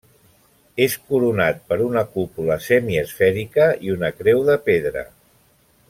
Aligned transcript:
És 0.85 0.95
coronat 1.11 1.59
per 1.73 1.77
una 1.89 2.03
cúpula 2.15 2.57
semiesfèrica 2.69 3.69
i 3.89 3.95
una 3.99 4.11
creu 4.23 4.43
de 4.49 4.57
pedra. 4.71 5.07